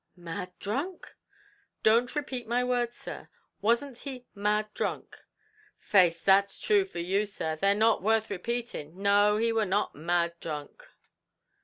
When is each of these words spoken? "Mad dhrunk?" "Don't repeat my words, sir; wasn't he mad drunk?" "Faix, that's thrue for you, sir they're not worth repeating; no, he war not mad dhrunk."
"Mad 0.15 0.57
dhrunk?" 0.59 1.13
"Don't 1.83 2.15
repeat 2.15 2.47
my 2.47 2.63
words, 2.63 2.97
sir; 2.97 3.29
wasn't 3.61 3.99
he 3.99 4.25
mad 4.33 4.73
drunk?" 4.73 5.19
"Faix, 5.77 6.19
that's 6.21 6.59
thrue 6.59 6.85
for 6.85 6.97
you, 6.97 7.27
sir 7.27 7.55
they're 7.55 7.75
not 7.75 8.01
worth 8.01 8.31
repeating; 8.31 8.99
no, 8.99 9.37
he 9.37 9.53
war 9.53 9.63
not 9.63 9.93
mad 9.93 10.33
dhrunk." 10.41 10.87